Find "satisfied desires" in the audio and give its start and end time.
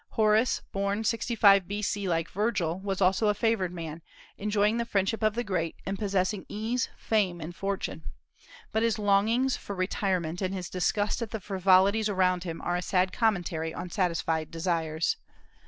13.91-15.17